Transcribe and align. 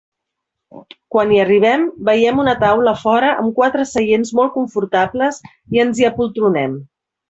Quan 1.15 1.33
hi 1.35 1.41
arribem, 1.43 1.83
veiem 2.09 2.41
una 2.45 2.57
taula 2.65 2.95
a 2.95 3.01
fora 3.03 3.31
amb 3.45 3.55
quatre 3.61 3.89
seients 3.93 4.35
molt 4.43 4.57
confortables 4.59 5.43
i 5.57 5.87
ens 5.89 6.05
hi 6.05 6.13
apoltronem. 6.15 6.81